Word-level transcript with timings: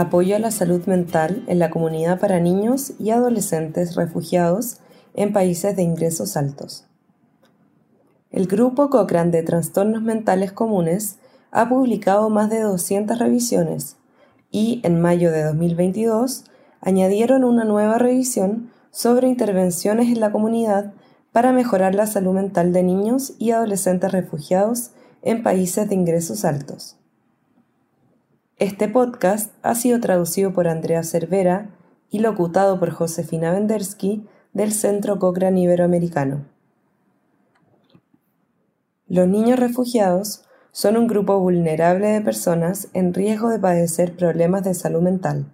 Apoyo 0.00 0.34
a 0.34 0.38
la 0.38 0.50
salud 0.50 0.86
mental 0.86 1.44
en 1.46 1.58
la 1.58 1.68
comunidad 1.68 2.18
para 2.18 2.40
niños 2.40 2.94
y 2.98 3.10
adolescentes 3.10 3.96
refugiados 3.96 4.78
en 5.12 5.34
países 5.34 5.76
de 5.76 5.82
ingresos 5.82 6.38
altos. 6.38 6.86
El 8.30 8.46
grupo 8.46 8.88
Cochrane 8.88 9.30
de 9.30 9.42
Trastornos 9.42 10.00
Mentales 10.00 10.52
Comunes 10.52 11.18
ha 11.50 11.68
publicado 11.68 12.30
más 12.30 12.48
de 12.48 12.60
200 12.60 13.18
revisiones 13.18 13.98
y 14.50 14.80
en 14.84 15.02
mayo 15.02 15.30
de 15.30 15.42
2022 15.42 16.44
añadieron 16.80 17.44
una 17.44 17.64
nueva 17.64 17.98
revisión 17.98 18.70
sobre 18.90 19.28
intervenciones 19.28 20.08
en 20.08 20.20
la 20.20 20.32
comunidad 20.32 20.94
para 21.30 21.52
mejorar 21.52 21.94
la 21.94 22.06
salud 22.06 22.32
mental 22.32 22.72
de 22.72 22.84
niños 22.84 23.34
y 23.38 23.50
adolescentes 23.50 24.12
refugiados 24.12 24.92
en 25.20 25.42
países 25.42 25.90
de 25.90 25.94
ingresos 25.94 26.46
altos. 26.46 26.99
Este 28.60 28.88
podcast 28.88 29.54
ha 29.62 29.74
sido 29.74 30.00
traducido 30.00 30.52
por 30.52 30.68
Andrea 30.68 31.02
Cervera 31.02 31.70
y 32.10 32.18
locutado 32.18 32.78
por 32.78 32.90
Josefina 32.90 33.52
Vendersky 33.52 34.26
del 34.52 34.72
Centro 34.72 35.18
Cochrane 35.18 35.62
Iberoamericano. 35.62 36.44
Los 39.08 39.28
niños 39.28 39.58
refugiados 39.58 40.44
son 40.72 40.98
un 40.98 41.06
grupo 41.06 41.40
vulnerable 41.40 42.08
de 42.08 42.20
personas 42.20 42.88
en 42.92 43.14
riesgo 43.14 43.48
de 43.48 43.58
padecer 43.58 44.14
problemas 44.14 44.62
de 44.62 44.74
salud 44.74 45.00
mental. 45.00 45.46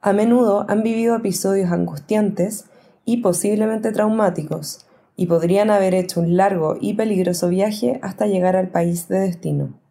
A 0.00 0.14
menudo 0.14 0.64
han 0.70 0.82
vivido 0.82 1.14
episodios 1.14 1.70
angustiantes 1.70 2.64
y 3.04 3.18
posiblemente 3.18 3.92
traumáticos, 3.92 4.86
y 5.16 5.26
podrían 5.26 5.68
haber 5.68 5.92
hecho 5.92 6.20
un 6.20 6.38
largo 6.38 6.78
y 6.80 6.94
peligroso 6.94 7.50
viaje 7.50 8.00
hasta 8.02 8.26
llegar 8.26 8.56
al 8.56 8.68
país 8.68 9.06
de 9.08 9.18
destino. 9.18 9.83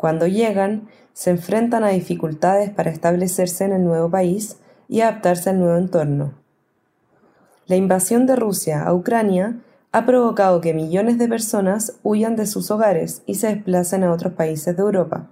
Cuando 0.00 0.26
llegan, 0.26 0.88
se 1.12 1.28
enfrentan 1.28 1.84
a 1.84 1.90
dificultades 1.90 2.70
para 2.70 2.90
establecerse 2.90 3.66
en 3.66 3.74
el 3.74 3.84
nuevo 3.84 4.08
país 4.08 4.56
y 4.88 5.02
adaptarse 5.02 5.50
al 5.50 5.58
nuevo 5.58 5.76
entorno. 5.76 6.32
La 7.66 7.76
invasión 7.76 8.24
de 8.24 8.34
Rusia 8.34 8.82
a 8.82 8.94
Ucrania 8.94 9.58
ha 9.92 10.06
provocado 10.06 10.62
que 10.62 10.72
millones 10.72 11.18
de 11.18 11.28
personas 11.28 11.98
huyan 12.02 12.34
de 12.34 12.46
sus 12.46 12.70
hogares 12.70 13.20
y 13.26 13.34
se 13.34 13.48
desplacen 13.48 14.02
a 14.02 14.10
otros 14.10 14.32
países 14.32 14.74
de 14.74 14.80
Europa, 14.80 15.28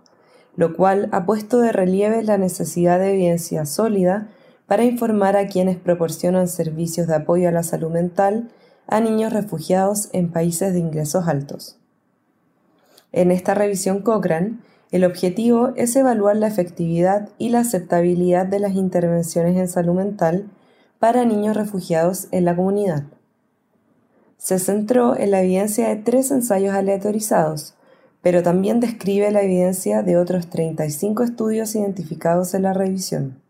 lo 0.55 0.77
cual 0.77 1.09
ha 1.13 1.25
puesto 1.25 1.61
de 1.61 1.73
relieve 1.73 2.23
la 2.23 2.37
necesidad 2.37 2.99
de 2.99 3.15
evidencia 3.15 3.65
sólida 3.65 4.29
para 4.67 4.85
informar 4.85 5.39
a 5.39 5.47
quienes 5.47 5.79
proporcionan 5.79 6.47
servicios 6.47 7.07
de 7.07 7.15
apoyo 7.15 7.49
a 7.49 7.53
la 7.53 7.63
salud 7.63 7.91
mental 7.91 8.51
a 8.87 9.01
niños 9.01 9.33
refugiados 9.33 10.11
en 10.13 10.31
países 10.31 10.75
de 10.75 10.81
ingresos 10.81 11.27
altos. 11.27 11.78
En 13.13 13.31
esta 13.31 13.55
revisión 13.55 14.03
Cochrane, 14.03 14.59
el 14.91 15.05
objetivo 15.05 15.73
es 15.77 15.95
evaluar 15.97 16.37
la 16.37 16.49
efectividad 16.49 17.29
y 17.39 17.51
la 17.51 17.61
aceptabilidad 17.61 18.47
de 18.47 18.59
las 18.59 18.75
intervenciones 18.75 19.57
en 19.57 19.69
salud 19.69 19.95
mental 19.95 20.49
para 20.99 21.25
niños 21.25 21.57
refugiados 21.57 22.29
en 22.33 22.45
la 22.45 22.57
comunidad 22.57 23.05
se 24.39 24.61
centró 24.61 25.17
en 25.17 25.33
la 25.33 25.43
evidencia 25.43 25.89
de 25.89 25.97
tres 25.97 26.31
ensayos 26.31 26.75
aleatorizados, 26.75 27.75
pero 28.23 28.43
también 28.43 28.81
describe 28.81 29.31
la 29.33 29.43
evidencia 29.43 30.03
de 30.03 30.17
otros 30.17 30.49
35 30.49 31.25
estudios 31.25 31.75
identificados 31.75 32.55
en 32.55 32.63
la 32.63 32.73
revisión. 32.73 33.41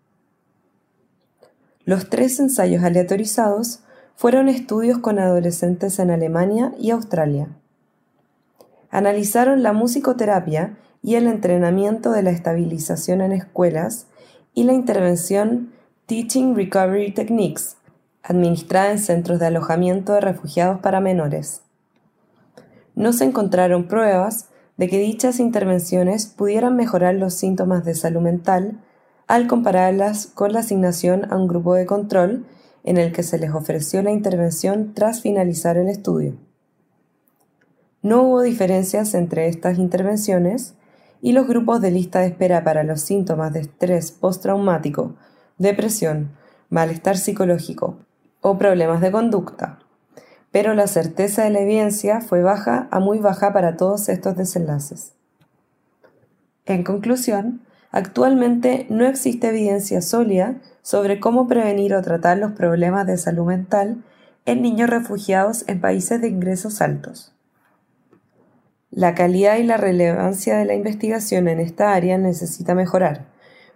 Los 1.85 2.09
tres 2.11 2.41
ensayos 2.41 2.83
aleatorizados 2.83 3.81
fueron 4.17 4.49
estudios 4.49 4.99
con 4.99 5.19
adolescentes 5.19 5.99
en 5.99 6.11
Alemania 6.11 6.75
y 6.79 6.91
Australia. 6.91 7.49
Analizaron 8.91 9.63
la 9.63 9.73
musicoterapia 9.73 10.77
y 11.03 11.15
el 11.15 11.27
entrenamiento 11.27 12.13
de 12.13 12.23
la 12.23 12.31
estabilización 12.31 13.21
en 13.21 13.33
escuelas 13.33 14.07
y 14.55 14.65
la 14.65 14.73
intervención 14.73 15.73
Teaching 16.07 16.55
Recovery 16.55 17.13
Techniques 17.13 17.79
administrada 18.29 18.93
en 18.93 18.99
centros 18.99 19.39
de 19.39 19.47
alojamiento 19.47 20.13
de 20.13 20.21
refugiados 20.21 20.81
para 20.81 21.01
menores. 21.01 21.63
No 22.95 23.13
se 23.13 23.25
encontraron 23.25 23.89
pruebas 23.89 24.49
de 24.77 24.89
que 24.89 24.99
dichas 24.99 25.41
intervenciones 25.41 26.27
pudieran 26.27 26.77
mejorar 26.77 27.15
los 27.15 27.35
síntomas 27.35 27.85
de 27.85 27.95
salud 27.95 28.21
mental 28.21 28.79
al 29.27 29.47
compararlas 29.47 30.27
con 30.27 30.53
la 30.53 30.61
asignación 30.61 31.31
a 31.33 31.37
un 31.37 31.49
grupo 31.49 31.75
de 31.75 31.87
control 31.87 32.47
en 32.85 32.97
el 32.97 33.13
que 33.13 33.23
se 33.23 33.39
les 33.39 33.51
ofreció 33.51 34.03
la 34.03 34.13
intervención 34.13 34.95
tras 34.95 35.21
finalizar 35.21 35.77
el 35.77 35.89
estudio. 35.89 36.37
No 38.01 38.23
hubo 38.23 38.43
diferencias 38.43 39.15
entre 39.15 39.49
estas 39.49 39.79
intervenciones 39.79 40.75
y 41.21 41.33
los 41.33 41.49
grupos 41.49 41.81
de 41.81 41.91
lista 41.91 42.21
de 42.21 42.29
espera 42.29 42.63
para 42.63 42.85
los 42.85 43.01
síntomas 43.01 43.53
de 43.53 43.61
estrés 43.61 44.13
postraumático, 44.13 45.17
depresión, 45.59 46.31
malestar 46.71 47.17
psicológico 47.17 47.99
o 48.41 48.57
problemas 48.57 49.01
de 49.01 49.11
conducta, 49.11 49.81
pero 50.53 50.75
la 50.75 50.87
certeza 50.87 51.43
de 51.43 51.51
la 51.51 51.61
evidencia 51.61 52.21
fue 52.21 52.43
baja 52.43 52.87
a 52.93 53.01
muy 53.01 53.19
baja 53.19 53.53
para 53.53 53.77
todos 53.77 54.09
estos 54.09 54.37
desenlaces. 54.37 55.15
En 56.67 56.85
conclusión, 56.85 57.63
actualmente 57.91 58.87
no 58.91 59.07
existe 59.07 59.49
evidencia 59.49 60.03
sólida 60.03 60.61
sobre 60.83 61.19
cómo 61.19 61.49
prevenir 61.49 61.95
o 61.95 62.03
tratar 62.03 62.39
los 62.39 62.53
problemas 62.53 63.07
de 63.09 63.17
salud 63.17 63.47
mental 63.47 64.05
en 64.47 64.63
niños 64.63 64.89
refugiados 64.89 65.65
en 65.67 65.81
países 65.81 66.21
de 66.21 66.29
ingresos 66.29 66.81
altos. 66.81 67.35
La 68.91 69.15
calidad 69.15 69.59
y 69.59 69.65
la 69.65 69.77
relevancia 69.77 70.57
de 70.57 70.65
la 70.65 70.75
investigación 70.75 71.47
en 71.49 71.61
esta 71.61 71.93
área 71.93 72.17
necesita 72.17 72.75
mejorar. 72.75 73.27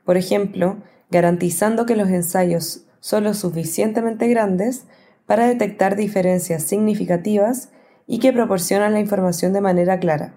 Por 0.07 0.17
ejemplo, 0.17 0.79
garantizando 1.11 1.85
que 1.85 1.97
los 1.97 2.09
ensayos 2.09 2.87
son 3.01 3.25
lo 3.25 3.35
suficientemente 3.35 4.27
grandes 4.29 4.87
para 5.27 5.47
detectar 5.47 5.97
diferencias 5.97 6.63
significativas 6.63 7.69
y 8.07 8.21
que 8.21 8.33
proporcionan 8.33 8.95
la 8.95 9.01
información 9.01 9.53
de 9.53 9.61
manera 9.61 10.01
clara. 10.01 10.35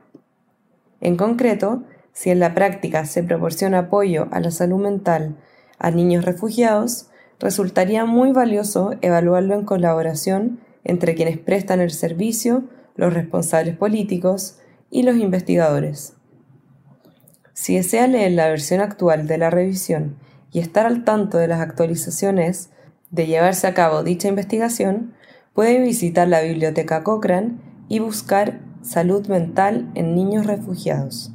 En 0.99 1.15
concreto, 1.15 1.83
si 2.11 2.29
en 2.29 2.39
la 2.41 2.53
práctica 2.53 3.05
se 3.05 3.23
proporciona 3.23 3.79
apoyo 3.79 4.27
a 4.31 4.41
la 4.41 4.51
salud 4.51 4.81
mental 4.81 5.37
a 5.79 5.89
niños 5.89 6.25
refugiados, 6.25 7.09
resultaría 7.39 8.05
muy 8.05 8.33
valioso 8.33 8.93
evaluarlo 9.01 9.55
en 9.55 9.63
colaboración 9.63 10.59
entre 10.83 11.15
quienes 11.15 11.37
prestan 11.37 11.79
el 11.79 11.91
servicio, 11.91 12.65
los 12.95 13.13
responsables 13.13 13.77
políticos 13.77 14.59
y 14.95 15.03
los 15.03 15.17
investigadores. 15.17 16.13
Si 17.51 17.75
desea 17.75 18.07
leer 18.07 18.31
la 18.31 18.47
versión 18.47 18.79
actual 18.79 19.27
de 19.27 19.37
la 19.37 19.49
revisión 19.49 20.15
y 20.53 20.59
estar 20.59 20.85
al 20.85 21.03
tanto 21.03 21.37
de 21.37 21.49
las 21.49 21.59
actualizaciones 21.59 22.69
de 23.11 23.27
llevarse 23.27 23.67
a 23.67 23.73
cabo 23.73 24.03
dicha 24.03 24.29
investigación, 24.29 25.13
puede 25.53 25.81
visitar 25.81 26.29
la 26.29 26.39
Biblioteca 26.39 27.03
Cochrane 27.03 27.57
y 27.89 27.99
buscar 27.99 28.61
salud 28.83 29.27
mental 29.27 29.91
en 29.95 30.15
niños 30.15 30.45
refugiados. 30.45 31.34